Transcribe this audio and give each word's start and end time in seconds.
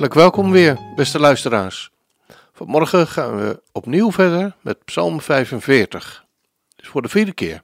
Hartelijk 0.00 0.32
welkom 0.32 0.52
weer, 0.52 0.78
beste 0.94 1.18
luisteraars. 1.18 1.90
Vanmorgen 2.52 3.06
gaan 3.06 3.36
we 3.36 3.62
opnieuw 3.72 4.12
verder 4.12 4.56
met 4.60 4.84
Psalm 4.84 5.20
45. 5.20 6.26
Dus 6.76 6.88
voor 6.88 7.02
de 7.02 7.08
vierde 7.08 7.32
keer. 7.32 7.62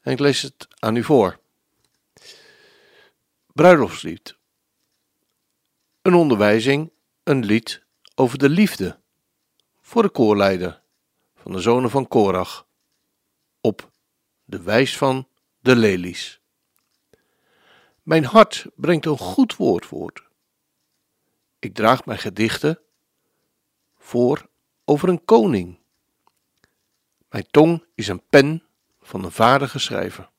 En 0.00 0.12
ik 0.12 0.18
lees 0.18 0.42
het 0.42 0.68
aan 0.78 0.96
u 0.96 1.04
voor. 1.04 1.38
Bruiloftslied. 3.52 4.36
Een 6.02 6.14
onderwijzing, 6.14 6.92
een 7.22 7.44
lied 7.44 7.82
over 8.14 8.38
de 8.38 8.48
liefde. 8.48 8.98
Voor 9.80 10.02
de 10.02 10.10
koorleider 10.10 10.80
van 11.34 11.52
de 11.52 11.60
zonen 11.60 11.90
van 11.90 12.08
Korach. 12.08 12.66
Op 13.60 13.90
de 14.44 14.62
wijs 14.62 14.96
van 14.96 15.28
de 15.60 15.76
lelies. 15.76 16.40
Mijn 18.02 18.24
hart 18.24 18.66
brengt 18.74 19.06
een 19.06 19.18
goed 19.18 19.56
woord 19.56 19.86
voort. 19.86 20.22
Ik 21.64 21.74
draag 21.74 22.04
mijn 22.04 22.18
gedichten 22.18 22.80
voor 23.96 24.46
over 24.84 25.08
een 25.08 25.24
koning. 25.24 25.78
Mijn 27.28 27.46
tong 27.50 27.84
is 27.94 28.08
een 28.08 28.22
pen 28.28 28.62
van 29.00 29.24
een 29.24 29.32
vaardige 29.32 29.78
schrijver. 29.78 30.30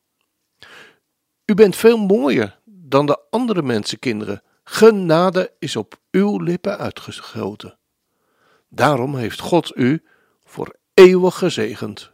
U 1.45 1.53
bent 1.53 1.75
veel 1.75 1.97
mooier 1.97 2.59
dan 2.65 3.05
de 3.05 3.19
andere 3.29 3.61
mensenkinderen. 3.61 4.43
Genade 4.63 5.53
is 5.59 5.75
op 5.75 5.99
uw 6.11 6.39
lippen 6.39 6.77
uitgeschoten. 6.77 7.77
Daarom 8.69 9.15
heeft 9.15 9.39
God 9.39 9.75
u 9.75 10.03
voor 10.43 10.75
eeuwig 10.93 11.37
gezegend. 11.37 12.11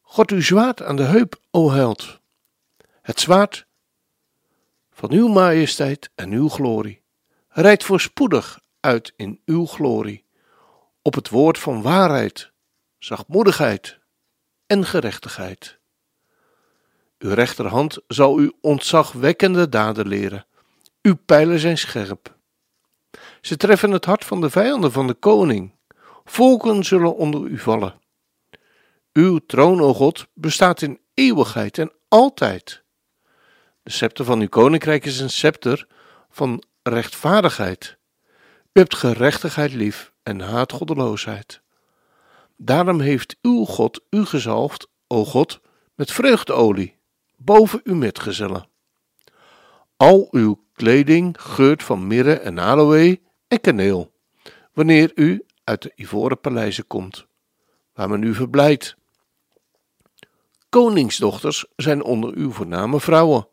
God 0.00 0.30
uw 0.30 0.42
zwaard 0.42 0.82
aan 0.82 0.96
de 0.96 1.02
heup, 1.02 1.40
o 1.50 1.70
held. 1.70 2.20
Het 3.02 3.20
zwaard 3.20 3.66
van 4.90 5.12
uw 5.12 5.28
majesteit 5.28 6.10
en 6.14 6.30
uw 6.30 6.48
glorie. 6.48 7.04
Rijdt 7.58 7.84
voorspoedig 7.84 8.60
uit 8.80 9.12
in 9.16 9.40
uw 9.44 9.66
glorie, 9.66 10.24
op 11.02 11.14
het 11.14 11.28
woord 11.28 11.58
van 11.58 11.82
waarheid, 11.82 12.52
zachtmoedigheid 12.98 13.98
en 14.66 14.84
gerechtigheid. 14.84 15.78
Uw 17.18 17.30
rechterhand 17.30 17.98
zal 18.08 18.40
u 18.40 18.52
ontzagwekkende 18.60 19.68
daden 19.68 20.08
leren, 20.08 20.46
uw 21.02 21.16
pijlen 21.26 21.58
zijn 21.58 21.78
scherp. 21.78 22.36
Ze 23.40 23.56
treffen 23.56 23.90
het 23.90 24.04
hart 24.04 24.24
van 24.24 24.40
de 24.40 24.50
vijanden 24.50 24.92
van 24.92 25.06
de 25.06 25.14
koning, 25.14 25.74
volken 26.24 26.84
zullen 26.84 27.16
onder 27.16 27.46
u 27.46 27.58
vallen. 27.58 28.00
Uw 29.12 29.38
troon, 29.46 29.80
o 29.80 29.94
God, 29.94 30.26
bestaat 30.34 30.82
in 30.82 31.00
eeuwigheid 31.14 31.78
en 31.78 31.92
altijd. 32.08 32.82
De 33.82 33.90
scepter 33.90 34.24
van 34.24 34.40
uw 34.40 34.48
koninkrijk 34.48 35.04
is 35.04 35.20
een 35.20 35.30
scepter 35.30 35.86
van 36.30 36.62
rechtvaardigheid. 36.88 37.96
U 38.72 38.80
hebt 38.80 38.94
gerechtigheid 38.94 39.72
lief 39.72 40.12
en 40.22 40.40
haat 40.40 40.72
goddeloosheid. 40.72 41.60
Daarom 42.56 43.00
heeft 43.00 43.36
uw 43.42 43.64
God 43.64 44.00
u 44.10 44.24
gezalfd, 44.24 44.88
o 45.06 45.24
God, 45.24 45.60
met 45.94 46.12
vreugdeolie, 46.12 46.96
boven 47.36 47.80
uw 47.84 47.94
metgezellen. 47.94 48.68
Al 49.96 50.28
uw 50.30 50.64
kleding 50.72 51.36
geurt 51.40 51.82
van 51.82 52.06
mirre 52.06 52.34
en 52.34 52.58
aloë 52.58 53.20
en 53.48 53.60
kaneel, 53.60 54.12
wanneer 54.72 55.12
u 55.14 55.44
uit 55.64 55.82
de 55.82 55.92
ivoren 55.94 56.40
paleizen 56.40 56.86
komt, 56.86 57.26
waar 57.94 58.08
men 58.08 58.22
u 58.22 58.34
verblijdt. 58.34 58.96
Koningsdochters 60.68 61.64
zijn 61.76 62.02
onder 62.02 62.34
uw 62.34 62.52
voorname 62.52 63.00
vrouwen. 63.00 63.48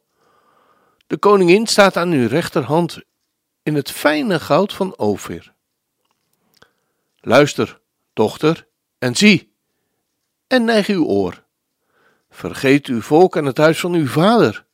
De 1.07 1.17
koningin 1.17 1.67
staat 1.67 1.97
aan 1.97 2.11
uw 2.11 2.27
rechterhand 2.27 2.99
in 3.63 3.75
het 3.75 3.91
fijne 3.91 4.39
goud 4.39 4.73
van 4.73 4.97
Ophir. 4.97 5.53
Luister, 7.19 7.81
dochter, 8.13 8.67
en 8.99 9.15
zie, 9.15 9.53
en 10.47 10.63
neig 10.63 10.87
uw 10.87 11.05
oor. 11.05 11.43
Vergeet 12.29 12.87
uw 12.87 13.01
volk 13.01 13.35
en 13.35 13.45
het 13.45 13.57
huis 13.57 13.79
van 13.79 13.93
uw 13.93 14.07
vader. 14.07 14.65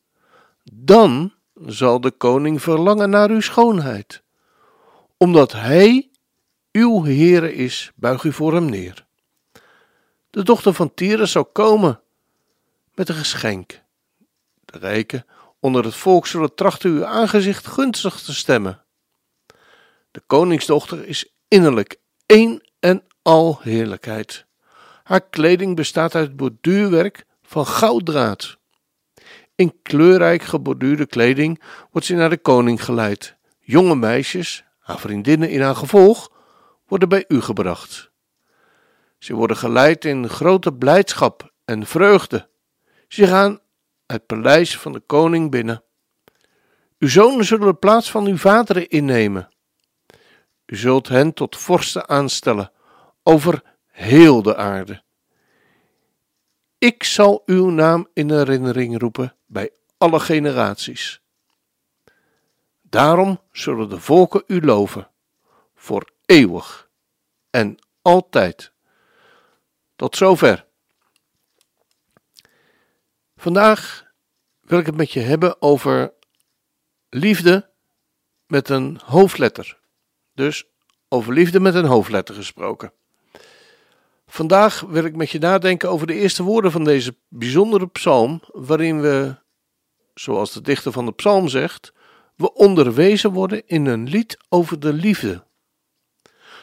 Dan 0.72 1.34
zal 1.66 2.00
de 2.00 2.10
koning 2.10 2.62
verlangen 2.62 3.10
naar 3.10 3.30
uw 3.30 3.40
schoonheid. 3.40 4.22
Omdat 5.16 5.52
hij 5.52 6.10
uw 6.72 7.04
Heere 7.04 7.54
is, 7.54 7.92
buig 7.94 8.22
u 8.22 8.32
voor 8.32 8.54
hem 8.54 8.64
neer. 8.64 9.06
De 10.30 10.42
dochter 10.42 10.74
van 10.74 10.94
Tieren 10.94 11.28
zal 11.28 11.44
komen 11.44 12.00
met 12.94 13.08
een 13.08 13.14
geschenk. 13.14 13.82
De 14.64 14.78
rijken 14.78 15.26
onder 15.60 15.84
het 15.84 15.94
volk 15.94 16.26
zullen 16.26 16.54
trachten 16.54 16.90
uw 16.90 17.04
aangezicht 17.04 17.66
gunstig 17.66 18.20
te 18.20 18.34
stemmen. 18.34 18.84
De 20.10 20.22
koningsdochter 20.26 21.06
is 21.06 21.32
innerlijk 21.48 22.00
één 22.26 22.70
en 22.80 23.04
al 23.22 23.58
heerlijkheid. 23.62 24.46
Haar 25.02 25.28
kleding 25.28 25.76
bestaat 25.76 26.14
uit 26.14 26.36
borduurwerk 26.36 27.24
van 27.42 27.66
gouddraad. 27.66 28.58
In 29.54 29.82
kleurrijk 29.82 30.42
geborduurde 30.42 31.06
kleding 31.06 31.62
wordt 31.90 32.06
ze 32.06 32.14
naar 32.14 32.30
de 32.30 32.38
koning 32.38 32.84
geleid. 32.84 33.36
Jonge 33.58 33.94
meisjes, 33.94 34.64
haar 34.78 34.98
vriendinnen 34.98 35.50
in 35.50 35.60
haar 35.60 35.76
gevolg, 35.76 36.30
worden 36.86 37.08
bij 37.08 37.24
u 37.28 37.40
gebracht. 37.40 38.10
Ze 39.18 39.34
worden 39.34 39.56
geleid 39.56 40.04
in 40.04 40.28
grote 40.28 40.72
blijdschap 40.72 41.52
en 41.64 41.86
vreugde. 41.86 42.48
Ze 43.08 43.26
gaan 43.26 43.60
het 44.10 44.26
paleis 44.26 44.78
van 44.78 44.92
de 44.92 45.00
koning 45.00 45.50
binnen. 45.50 45.84
Uw 46.98 47.08
zonen 47.08 47.44
zullen 47.44 47.66
de 47.66 47.74
plaats 47.74 48.10
van 48.10 48.26
uw 48.26 48.36
vaderen 48.36 48.88
innemen. 48.88 49.48
U 50.66 50.76
zult 50.76 51.08
hen 51.08 51.34
tot 51.34 51.56
vorsten 51.56 52.08
aanstellen 52.08 52.72
over 53.22 53.62
heel 53.86 54.42
de 54.42 54.56
aarde. 54.56 55.02
Ik 56.78 57.04
zal 57.04 57.42
uw 57.46 57.70
naam 57.70 58.08
in 58.12 58.30
herinnering 58.30 59.00
roepen 59.00 59.36
bij 59.46 59.70
alle 59.98 60.20
generaties. 60.20 61.22
Daarom 62.82 63.40
zullen 63.52 63.88
de 63.88 64.00
volken 64.00 64.42
u 64.46 64.60
loven, 64.60 65.10
voor 65.74 66.10
eeuwig 66.26 66.90
en 67.50 67.78
altijd. 68.02 68.72
Tot 69.96 70.16
zover. 70.16 70.68
Vandaag 73.40 74.04
wil 74.60 74.78
ik 74.78 74.86
het 74.86 74.96
met 74.96 75.12
je 75.12 75.20
hebben 75.20 75.62
over 75.62 76.12
liefde 77.08 77.70
met 78.46 78.68
een 78.68 79.00
hoofdletter. 79.04 79.78
Dus 80.34 80.64
over 81.08 81.32
liefde 81.32 81.60
met 81.60 81.74
een 81.74 81.84
hoofdletter 81.84 82.34
gesproken. 82.34 82.92
Vandaag 84.26 84.80
wil 84.80 85.04
ik 85.04 85.16
met 85.16 85.30
je 85.30 85.38
nadenken 85.38 85.90
over 85.90 86.06
de 86.06 86.14
eerste 86.14 86.42
woorden 86.42 86.70
van 86.70 86.84
deze 86.84 87.16
bijzondere 87.28 87.88
psalm, 87.88 88.42
waarin 88.46 89.00
we, 89.00 89.36
zoals 90.14 90.52
de 90.52 90.60
dichter 90.60 90.92
van 90.92 91.06
de 91.06 91.12
psalm 91.12 91.48
zegt, 91.48 91.92
we 92.36 92.54
onderwezen 92.54 93.32
worden 93.32 93.66
in 93.66 93.86
een 93.86 94.08
lied 94.08 94.38
over 94.48 94.80
de 94.80 94.92
liefde. 94.92 95.44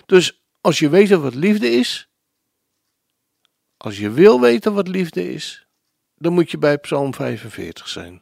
Dus 0.06 0.42
als 0.62 0.80
je 0.80 0.90
weet 0.90 1.10
wat 1.10 1.36
liefde 1.36 1.72
is, 1.72 2.10
als 3.78 3.98
je 3.98 4.10
wil 4.10 4.42
weten 4.42 4.74
wat 4.74 4.88
liefde 4.88 5.34
is, 5.34 5.67
dan 6.18 6.34
moet 6.34 6.52
je 6.52 6.58
bij 6.58 6.78
Psalm 6.78 7.14
45 7.14 7.88
zijn. 7.88 8.22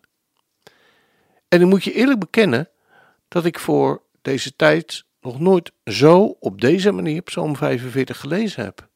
En 1.48 1.62
ik 1.62 1.68
moet 1.68 1.84
je 1.84 1.94
eerlijk 1.94 2.20
bekennen 2.20 2.70
dat 3.28 3.46
ik 3.46 3.60
voor 3.60 4.02
deze 4.22 4.56
tijd 4.56 5.06
nog 5.22 5.40
nooit 5.40 5.72
zo 5.84 6.38
op 6.40 6.62
deze 6.62 6.92
manier 6.92 7.22
Psalm 7.22 7.56
45 7.56 8.20
gelezen 8.20 8.64
heb. 8.64 8.88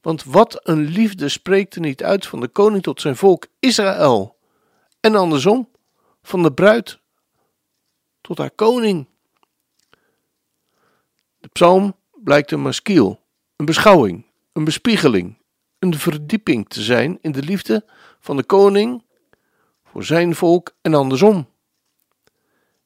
Want 0.00 0.24
wat 0.24 0.60
een 0.62 0.84
liefde 0.84 1.28
spreekt 1.28 1.74
er 1.74 1.80
niet 1.80 2.02
uit 2.02 2.26
van 2.26 2.40
de 2.40 2.48
koning 2.48 2.82
tot 2.82 3.00
zijn 3.00 3.16
volk 3.16 3.46
Israël. 3.58 4.38
En 5.00 5.14
andersom, 5.14 5.68
van 6.22 6.42
de 6.42 6.52
bruid 6.52 7.00
tot 8.20 8.38
haar 8.38 8.50
koning. 8.50 9.08
De 11.38 11.48
psalm 11.48 11.96
blijkt 12.10 12.50
een 12.50 12.60
maskiel, 12.60 13.22
een 13.56 13.64
beschouwing, 13.64 14.26
een 14.52 14.64
bespiegeling, 14.64 15.38
een 15.78 15.94
verdieping 15.94 16.68
te 16.68 16.82
zijn 16.82 17.18
in 17.20 17.32
de 17.32 17.42
liefde 17.42 17.84
van 18.20 18.36
de 18.36 18.44
koning 18.44 19.04
voor 19.84 20.04
zijn 20.04 20.34
volk 20.34 20.74
en 20.80 20.94
andersom. 20.94 21.48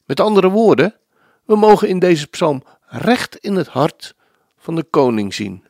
Met 0.05 0.20
andere 0.20 0.49
woorden, 0.49 0.96
we 1.44 1.56
mogen 1.56 1.88
in 1.88 1.99
deze 1.99 2.26
psalm 2.26 2.62
recht 2.87 3.37
in 3.37 3.55
het 3.55 3.67
hart 3.67 4.14
van 4.56 4.75
de 4.75 4.84
koning 4.84 5.34
zien. 5.34 5.67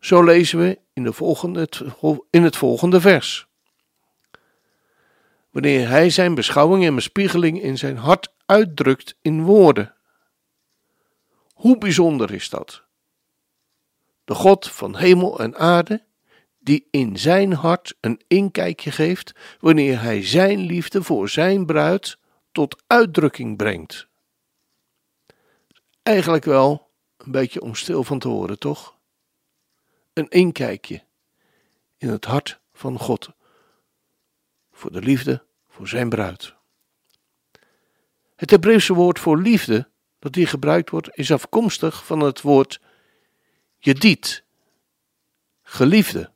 Zo 0.00 0.22
lezen 0.22 0.58
we 0.58 0.78
in, 0.92 1.02
de 1.02 1.12
volgende, 1.12 1.68
in 2.30 2.42
het 2.42 2.56
volgende 2.56 3.00
vers. 3.00 3.46
Wanneer 5.50 5.88
hij 5.88 6.10
zijn 6.10 6.34
beschouwing 6.34 6.84
en 6.84 6.94
bespiegeling 6.94 7.62
in 7.62 7.78
zijn 7.78 7.96
hart 7.96 8.32
uitdrukt 8.46 9.16
in 9.22 9.42
woorden. 9.42 9.94
Hoe 11.52 11.78
bijzonder 11.78 12.32
is 12.32 12.50
dat? 12.50 12.82
De 14.24 14.34
God 14.34 14.70
van 14.70 14.96
hemel 14.96 15.40
en 15.40 15.56
aarde, 15.56 16.04
die 16.62 16.86
in 16.90 17.18
zijn 17.18 17.52
hart 17.52 17.94
een 18.00 18.20
inkijkje 18.28 18.90
geeft 18.90 19.32
wanneer 19.58 20.00
hij 20.00 20.26
zijn 20.26 20.58
liefde 20.58 21.02
voor 21.02 21.28
zijn 21.28 21.66
bruid 21.66 22.18
tot 22.52 22.82
uitdrukking 22.86 23.56
brengt. 23.56 24.08
Eigenlijk 26.02 26.44
wel 26.44 26.90
een 27.16 27.32
beetje 27.32 27.60
om 27.60 27.74
stil 27.74 28.04
van 28.04 28.18
te 28.18 28.28
worden, 28.28 28.58
toch? 28.58 28.96
Een 30.12 30.28
inkijkje 30.28 31.04
in 31.98 32.08
het 32.08 32.24
hart 32.24 32.60
van 32.72 32.98
God 32.98 33.30
voor 34.72 34.92
de 34.92 35.00
liefde 35.00 35.44
voor 35.68 35.88
zijn 35.88 36.08
bruid. 36.08 36.54
Het 38.36 38.50
Hebreeuwse 38.50 38.94
woord 38.94 39.18
voor 39.18 39.38
liefde 39.38 39.88
dat 40.18 40.34
hier 40.34 40.48
gebruikt 40.48 40.90
wordt 40.90 41.16
is 41.16 41.30
afkomstig 41.30 42.06
van 42.06 42.20
het 42.20 42.40
woord 42.40 42.80
jedit, 43.78 44.44
geliefde. 45.62 46.30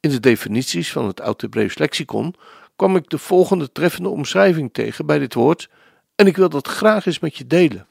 In 0.00 0.10
de 0.10 0.20
definities 0.20 0.92
van 0.92 1.06
het 1.06 1.20
Oud-Hebreeuws 1.20 1.78
lexicon 1.78 2.34
kwam 2.76 2.96
ik 2.96 3.10
de 3.10 3.18
volgende 3.18 3.72
treffende 3.72 4.08
omschrijving 4.08 4.72
tegen 4.72 5.06
bij 5.06 5.18
dit 5.18 5.34
woord 5.34 5.70
en 6.14 6.26
ik 6.26 6.36
wil 6.36 6.48
dat 6.48 6.68
graag 6.68 7.06
eens 7.06 7.18
met 7.18 7.36
je 7.36 7.46
delen. 7.46 7.88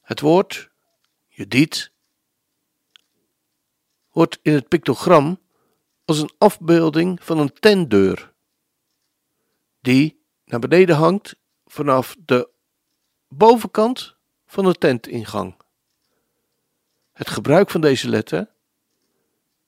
Het 0.00 0.20
woord 0.20 0.70
jedit 1.28 1.92
wordt 4.10 4.38
in 4.42 4.52
het 4.52 4.68
pictogram 4.68 5.40
als 6.04 6.18
een 6.18 6.32
afbeelding 6.38 7.22
van 7.22 7.38
een 7.38 7.52
tentdeur, 7.52 8.32
die 9.80 10.24
naar 10.44 10.60
beneden 10.60 10.96
hangt 10.96 11.36
vanaf 11.64 12.16
de 12.18 12.48
bovenkant 13.28 14.16
van 14.46 14.64
de 14.64 14.74
tentingang. 14.74 15.56
Het 17.12 17.30
gebruik 17.30 17.70
van 17.70 17.80
deze 17.80 18.08
letter 18.08 18.53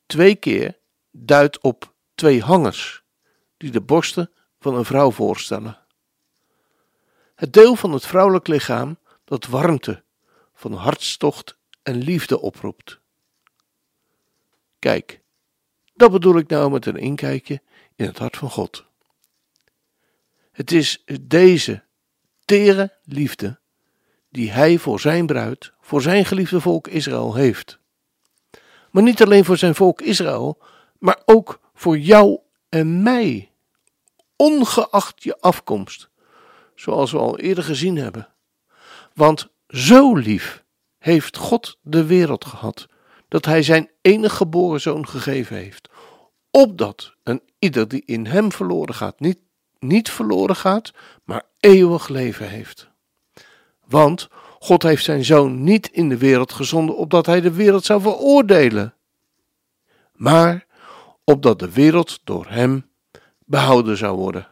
twee 0.07 0.35
keer 0.35 0.79
duidt 1.11 1.61
op 1.61 1.95
twee 2.15 2.43
hangers, 2.43 3.03
die 3.57 3.71
de 3.71 3.81
borsten 3.81 4.31
van 4.59 4.75
een 4.75 4.85
vrouw 4.85 5.11
voorstellen. 5.11 5.79
Het 7.35 7.53
deel 7.53 7.77
van 7.77 7.93
het 7.93 8.07
vrouwelijk 8.07 8.47
lichaam 8.47 8.99
dat 9.25 9.47
warmte 9.47 10.03
van 10.55 10.73
hartstocht 10.73 11.57
en 11.83 11.97
liefde 11.97 12.41
oproept. 12.41 13.01
Kijk, 14.79 15.21
dat 15.95 16.11
bedoel 16.11 16.39
ik 16.39 16.49
nou 16.49 16.71
met 16.71 16.87
een 16.87 16.97
inkijkje 16.97 17.63
in 17.95 18.07
het 18.07 18.19
hart 18.19 18.37
van 18.37 18.51
God. 18.51 18.85
Het 20.53 20.73
is 20.73 21.05
deze 21.21 21.85
tere 22.45 22.97
liefde 23.05 23.59
die 24.29 24.51
Hij 24.51 24.79
voor 24.79 25.01
zijn 25.01 25.27
bruid, 25.27 25.73
voor 25.81 26.03
zijn 26.03 26.25
geliefde 26.25 26.61
volk 26.61 26.89
Israël 26.89 27.35
heeft. 27.35 27.79
Maar 28.91 29.03
niet 29.03 29.23
alleen 29.23 29.45
voor 29.45 29.57
zijn 29.57 29.75
volk 29.75 30.01
Israël, 30.01 30.59
maar 30.99 31.23
ook 31.25 31.61
voor 31.75 31.99
jou 31.99 32.39
en 32.69 33.03
mij, 33.03 33.51
ongeacht 34.37 35.23
je 35.23 35.41
afkomst, 35.41 36.09
zoals 36.75 37.13
we 37.13 37.19
al 37.19 37.39
eerder 37.39 37.65
gezien 37.65 37.97
hebben. 37.97 38.29
Want 39.15 39.49
zo 39.69 40.15
lief 40.15 40.65
heeft 40.99 41.37
God 41.37 41.79
de 41.83 42.05
wereld 42.05 42.45
gehad, 42.45 42.87
dat 43.29 43.45
Hij 43.45 43.63
zijn 43.63 43.91
enige 44.01 44.37
geboren 44.37 44.81
zoon 44.81 45.09
gegeven 45.09 45.57
heeft, 45.57 45.89
opdat 46.51 47.15
een 47.23 47.43
ieder 47.59 47.89
die 47.89 48.03
in 48.05 48.27
Hem 48.27 48.53
verloren 48.53 48.95
gaat, 48.95 49.21
niet, 49.21 49.39
niet 49.79 50.11
verloren 50.11 50.57
gaat, 50.57 50.93
maar 51.25 51.43
eeuwig 51.61 52.09
leven 52.09 52.49
heeft. 52.49 52.89
Want 53.87 54.29
God 54.59 54.83
heeft 54.83 55.05
zijn 55.05 55.25
zoon 55.25 55.63
niet 55.63 55.91
in 55.91 56.09
de 56.09 56.19
wereld 56.19 56.53
gezonden, 56.53 56.97
opdat 56.97 57.27
Hij 57.27 57.41
de 57.41 57.53
wereld 57.53 57.85
zou 57.85 58.01
veroordelen, 58.01 58.95
maar 60.13 60.67
opdat 61.25 61.59
de 61.59 61.73
wereld 61.73 62.21
door 62.25 62.47
Hem 62.49 62.91
behouden 63.39 63.97
zou 63.97 64.17
worden. 64.17 64.49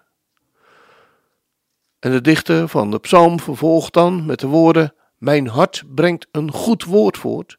En 1.99 2.11
de 2.11 2.21
dichter 2.21 2.69
van 2.69 2.91
de 2.91 2.99
psalm 2.99 3.41
vervolgt 3.41 3.93
dan 3.93 4.27
met 4.27 4.41
de 4.41 4.47
woorden: 4.47 4.95
Mijn 5.19 5.49
hart 5.49 5.83
brengt 5.95 6.27
een 6.31 6.53
goed 6.53 6.85
woord 6.85 7.17
voort 7.17 7.59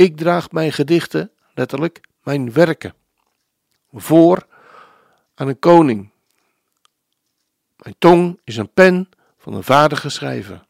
ik 0.00 0.16
draag 0.16 0.50
mijn 0.50 0.72
gedichten, 0.72 1.32
letterlijk 1.54 2.00
mijn 2.22 2.52
werken, 2.52 2.94
voor 3.92 4.46
aan 5.34 5.48
een 5.48 5.58
koning. 5.58 6.10
Mijn 7.76 7.94
tong 7.98 8.40
is 8.44 8.56
een 8.56 8.72
pen 8.72 9.08
van 9.38 9.54
een 9.54 9.62
vaardige 9.62 10.08
schrijver. 10.08 10.66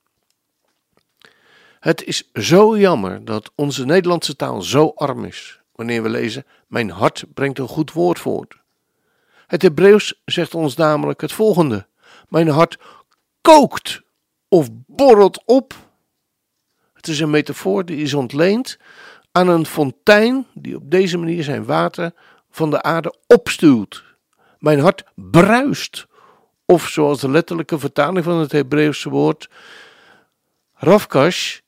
Het 1.80 2.04
is 2.04 2.30
zo 2.34 2.78
jammer 2.78 3.24
dat 3.24 3.52
onze 3.54 3.84
Nederlandse 3.84 4.36
taal 4.36 4.62
zo 4.62 4.92
arm 4.94 5.24
is, 5.24 5.60
wanneer 5.72 6.02
we 6.02 6.08
lezen: 6.08 6.46
Mijn 6.66 6.90
hart 6.90 7.24
brengt 7.34 7.58
een 7.58 7.68
goed 7.68 7.92
woord 7.92 8.18
voort. 8.18 8.56
Het 9.46 9.62
Hebreeuws 9.62 10.20
zegt 10.24 10.54
ons 10.54 10.76
namelijk 10.76 11.20
het 11.20 11.32
volgende: 11.32 11.86
Mijn 12.28 12.48
hart 12.48 12.78
kookt 13.40 14.02
of 14.48 14.68
borrelt 14.86 15.42
op. 15.44 15.74
Het 16.92 17.08
is 17.08 17.20
een 17.20 17.30
metafoor 17.30 17.84
die 17.84 18.02
is 18.02 18.14
ontleend 18.14 18.78
aan 19.32 19.48
een 19.48 19.66
fontein 19.66 20.46
die 20.54 20.76
op 20.76 20.90
deze 20.90 21.18
manier 21.18 21.42
zijn 21.42 21.64
water 21.64 22.12
van 22.50 22.70
de 22.70 22.82
aarde 22.82 23.14
opstuwt. 23.26 24.04
Mijn 24.58 24.80
hart 24.80 25.04
bruist, 25.14 26.06
of 26.64 26.88
zoals 26.88 27.20
de 27.20 27.30
letterlijke 27.30 27.78
vertaling 27.78 28.24
van 28.24 28.38
het 28.38 28.52
Hebreeuwse 28.52 29.10
woord 29.10 29.48
Rafkash, 30.74 31.59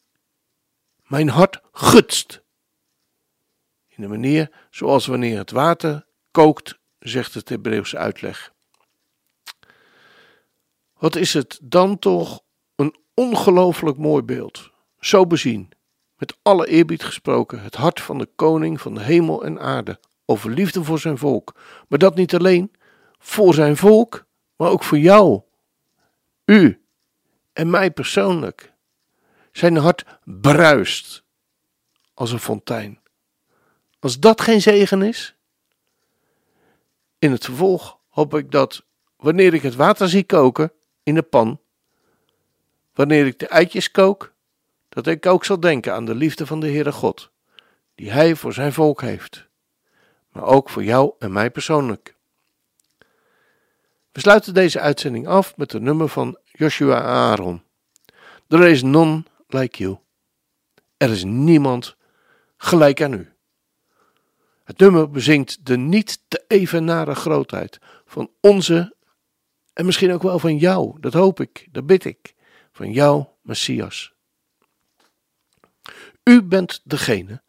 mijn 1.12 1.28
hart 1.28 1.60
gutst. 1.72 2.42
In 3.88 4.02
de 4.02 4.08
manier 4.08 4.50
zoals 4.70 5.06
wanneer 5.06 5.38
het 5.38 5.50
water 5.50 6.06
kookt, 6.30 6.78
zegt 6.98 7.34
het 7.34 7.48
Hebreeuwse 7.48 7.98
uitleg. 7.98 8.52
Wat 10.92 11.16
is 11.16 11.34
het 11.34 11.58
dan 11.62 11.98
toch 11.98 12.42
een 12.74 12.96
ongelooflijk 13.14 13.96
mooi 13.96 14.22
beeld, 14.22 14.70
zo 14.98 15.26
bezien 15.26 15.70
met 16.16 16.36
alle 16.42 16.66
eerbied 16.66 17.04
gesproken, 17.04 17.62
het 17.62 17.74
hart 17.74 18.00
van 18.00 18.18
de 18.18 18.28
koning 18.36 18.80
van 18.80 18.94
de 18.94 19.02
hemel 19.02 19.44
en 19.44 19.60
aarde, 19.60 20.00
over 20.24 20.50
liefde 20.50 20.84
voor 20.84 20.98
zijn 20.98 21.18
volk. 21.18 21.60
Maar 21.88 21.98
dat 21.98 22.14
niet 22.14 22.34
alleen 22.34 22.72
voor 23.18 23.54
zijn 23.54 23.76
volk, 23.76 24.26
maar 24.56 24.70
ook 24.70 24.84
voor 24.84 24.98
jou, 24.98 25.42
u 26.44 26.84
en 27.52 27.70
mij 27.70 27.90
persoonlijk. 27.90 28.71
Zijn 29.52 29.76
hart 29.76 30.04
bruist 30.24 31.22
als 32.14 32.32
een 32.32 32.38
fontein. 32.38 33.00
Als 33.98 34.18
dat 34.18 34.40
geen 34.40 34.60
zegen 34.60 35.02
is, 35.02 35.34
in 37.18 37.30
het 37.30 37.44
vervolg 37.44 37.98
hoop 38.08 38.34
ik 38.34 38.50
dat 38.50 38.84
wanneer 39.16 39.54
ik 39.54 39.62
het 39.62 39.74
water 39.74 40.08
zie 40.08 40.24
koken 40.24 40.72
in 41.02 41.14
de 41.14 41.22
pan, 41.22 41.60
wanneer 42.94 43.26
ik 43.26 43.38
de 43.38 43.46
eitjes 43.46 43.90
kook, 43.90 44.32
dat 44.88 45.06
ik 45.06 45.26
ook 45.26 45.44
zal 45.44 45.60
denken 45.60 45.94
aan 45.94 46.04
de 46.04 46.14
liefde 46.14 46.46
van 46.46 46.60
de 46.60 46.66
Heere 46.66 46.92
God, 46.92 47.30
die 47.94 48.10
Hij 48.10 48.36
voor 48.36 48.52
zijn 48.52 48.72
volk 48.72 49.00
heeft, 49.00 49.48
maar 50.32 50.44
ook 50.44 50.68
voor 50.68 50.84
jou 50.84 51.12
en 51.18 51.32
mij 51.32 51.50
persoonlijk. 51.50 52.16
We 54.12 54.20
sluiten 54.20 54.54
deze 54.54 54.80
uitzending 54.80 55.26
af 55.26 55.56
met 55.56 55.72
het 55.72 55.82
nummer 55.82 56.08
van 56.08 56.38
Joshua 56.44 57.02
Aaron. 57.02 57.62
There 58.48 58.70
is 58.70 58.82
none 58.82 59.24
like 59.52 59.82
you. 59.82 59.98
Er 60.96 61.10
is 61.10 61.24
niemand 61.24 61.96
gelijk 62.56 63.02
aan 63.02 63.12
u. 63.12 63.32
Het 64.64 64.78
nummer 64.78 65.10
bezingt 65.10 65.66
de 65.66 65.76
niet 65.76 66.20
te 66.28 66.44
evenare 66.48 67.14
grootheid 67.14 67.78
van 68.04 68.30
onze 68.40 68.94
en 69.72 69.84
misschien 69.84 70.12
ook 70.12 70.22
wel 70.22 70.38
van 70.38 70.56
jou, 70.56 71.00
dat 71.00 71.12
hoop 71.12 71.40
ik, 71.40 71.68
dat 71.70 71.86
bid 71.86 72.04
ik, 72.04 72.34
van 72.72 72.92
jou, 72.92 73.24
Messias. 73.42 74.12
U 76.24 76.42
bent 76.42 76.80
degene 76.84 77.42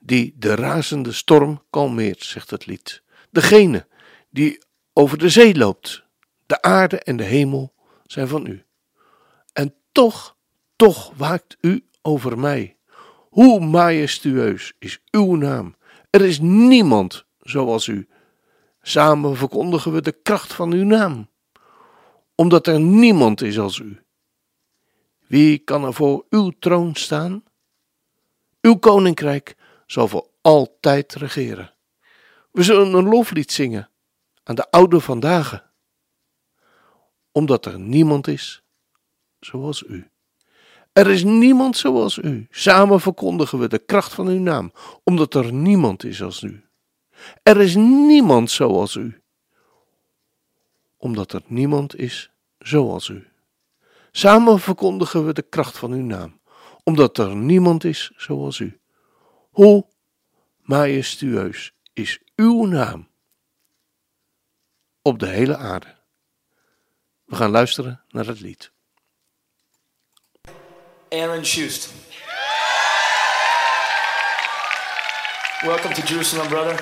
die 0.00 0.34
de 0.36 0.54
razende 0.54 1.12
storm 1.12 1.62
kalmeert, 1.70 2.22
zegt 2.22 2.50
het 2.50 2.66
lied. 2.66 3.02
Degene 3.30 3.86
die 4.30 4.64
over 4.92 5.18
de 5.18 5.28
zee 5.28 5.56
loopt. 5.56 6.02
De 6.46 6.62
aarde 6.62 6.98
en 6.98 7.16
de 7.16 7.24
hemel 7.24 7.74
zijn 8.06 8.28
van 8.28 8.46
u. 8.46 8.64
En 9.52 9.74
toch, 9.92 10.33
toch 10.76 11.12
waakt 11.16 11.56
u 11.60 11.84
over 12.02 12.38
mij. 12.38 12.76
Hoe 13.30 13.60
majestueus 13.60 14.72
is 14.78 15.00
uw 15.10 15.34
naam. 15.34 15.76
Er 16.10 16.22
is 16.22 16.40
niemand 16.40 17.24
zoals 17.40 17.86
u. 17.86 18.08
Samen 18.82 19.36
verkondigen 19.36 19.92
we 19.92 20.02
de 20.02 20.12
kracht 20.12 20.52
van 20.52 20.72
uw 20.72 20.84
naam, 20.84 21.28
omdat 22.34 22.66
er 22.66 22.80
niemand 22.80 23.40
is 23.40 23.58
als 23.58 23.78
u. 23.78 24.02
Wie 25.26 25.58
kan 25.58 25.84
er 25.84 25.94
voor 25.94 26.26
uw 26.30 26.52
troon 26.58 26.94
staan? 26.94 27.44
Uw 28.60 28.74
koninkrijk 28.74 29.56
zal 29.86 30.08
voor 30.08 30.28
altijd 30.40 31.14
regeren. 31.14 31.74
We 32.50 32.62
zullen 32.62 32.94
een 32.94 33.08
loflied 33.08 33.52
zingen 33.52 33.90
aan 34.42 34.54
de 34.54 34.70
oude 34.70 35.00
vandaag, 35.00 35.72
omdat 37.32 37.66
er 37.66 37.78
niemand 37.78 38.26
is 38.26 38.62
zoals 39.40 39.82
u. 39.82 40.10
Er 40.94 41.10
is 41.10 41.24
niemand 41.24 41.76
zoals 41.76 42.16
u. 42.16 42.46
Samen 42.50 43.00
verkondigen 43.00 43.58
we 43.58 43.68
de 43.68 43.78
kracht 43.78 44.14
van 44.14 44.26
uw 44.26 44.38
naam, 44.38 44.72
omdat 45.02 45.34
er 45.34 45.52
niemand 45.52 46.04
is 46.04 46.22
als 46.22 46.42
u. 46.42 46.64
Er 47.42 47.60
is 47.60 47.74
niemand 47.74 48.50
zoals 48.50 48.94
u, 48.94 49.22
omdat 50.96 51.32
er 51.32 51.42
niemand 51.46 51.96
is 51.98 52.30
zoals 52.58 53.08
u. 53.08 53.26
Samen 54.10 54.60
verkondigen 54.60 55.26
we 55.26 55.32
de 55.32 55.42
kracht 55.42 55.78
van 55.78 55.92
uw 55.92 56.04
naam, 56.04 56.40
omdat 56.82 57.18
er 57.18 57.36
niemand 57.36 57.84
is 57.84 58.12
zoals 58.16 58.58
u. 58.58 58.80
Hoe 59.50 59.86
majestueus 60.58 61.74
is 61.92 62.20
uw 62.36 62.64
naam 62.64 63.08
op 65.02 65.18
de 65.18 65.28
hele 65.28 65.56
aarde. 65.56 65.94
We 67.24 67.36
gaan 67.36 67.50
luisteren 67.50 68.02
naar 68.08 68.26
het 68.26 68.40
lied. 68.40 68.73
Aaron 71.14 71.42
Schust. 71.42 71.92
Welcome 75.64 75.92
to 75.92 76.02
Jerusalem, 76.02 76.48
brother. 76.48 76.76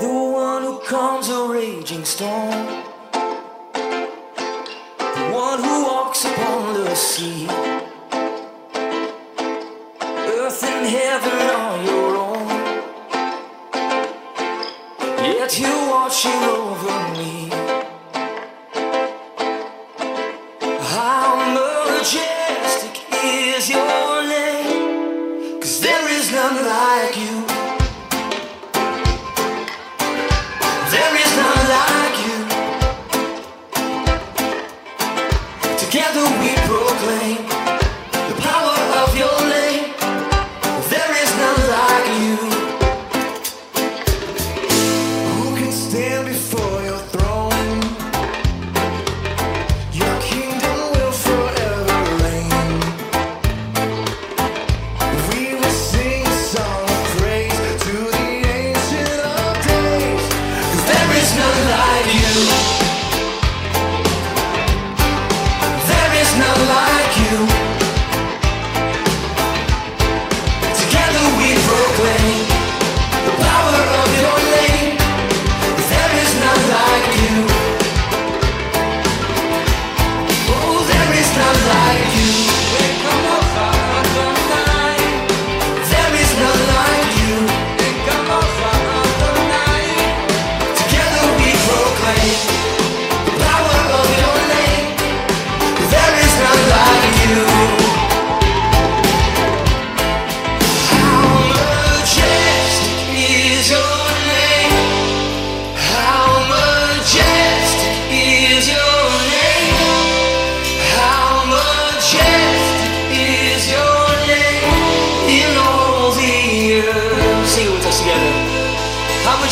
The 0.00 0.08
one 0.10 0.64
who 0.64 0.80
calms 0.80 1.28
a 1.28 1.46
raging 1.48 2.04
storm, 2.04 2.61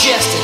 majestic. 0.00 0.39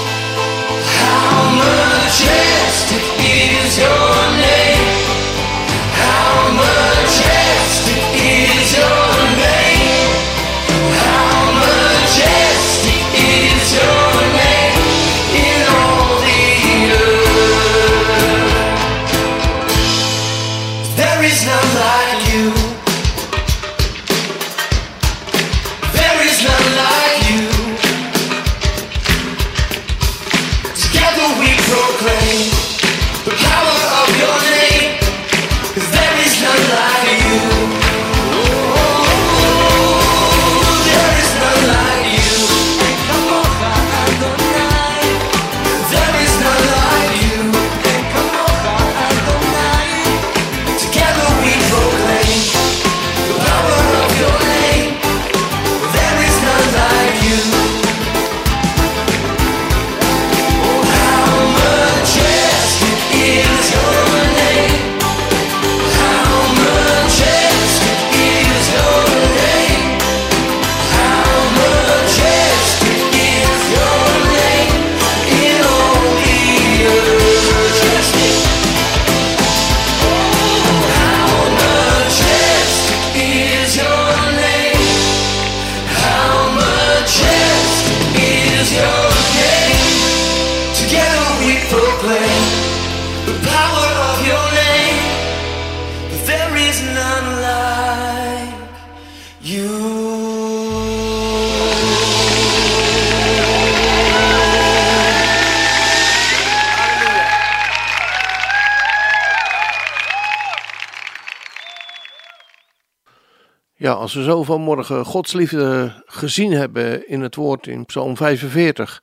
Ja, 113.79 113.93
als 113.93 114.15
we 114.15 114.23
zo 114.23 114.43
vanmorgen 114.43 115.05
Gods 115.05 115.33
liefde 115.33 115.93
gezien 116.07 116.53
hebben 116.53 117.09
in 117.09 117.21
het 117.21 117.35
woord 117.35 117.67
in 117.67 117.85
Psalm 117.85 118.17
45. 118.17 119.03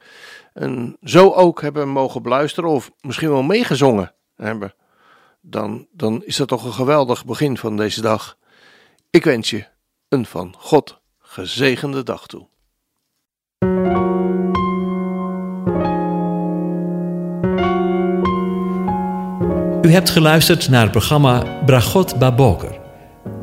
En 0.54 0.98
zo 1.04 1.32
ook 1.32 1.62
hebben 1.62 1.90
mogen 1.90 2.22
beluisteren 2.22 2.70
of 2.70 2.92
misschien 3.02 3.30
wel 3.30 3.44
meegezongen 3.44 4.14
hebben. 4.36 4.74
Dan, 5.42 5.88
dan 5.92 6.24
is 6.26 6.36
dat 6.36 6.48
toch 6.48 6.66
een 6.66 6.74
geweldig 6.74 7.26
begin 7.26 7.58
van 7.58 7.78
deze 7.78 8.02
dag. 8.02 8.38
Ik 9.10 9.24
wens 9.24 9.50
je 9.50 9.66
een 10.10 10.26
van 10.26 10.56
God 10.58 11.02
gezegende 11.20 12.04
dag 12.04 12.28
toe. 12.28 12.48
U 19.82 19.92
hebt 19.92 20.10
geluisterd 20.10 20.70
naar 20.70 20.82
het 20.82 20.92
programma 20.92 21.62
Bragot 21.66 22.20
Baboker. 22.20 22.83